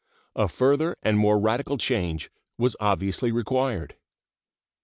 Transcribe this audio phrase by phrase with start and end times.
[0.35, 3.97] A further and more radical change was obviously required.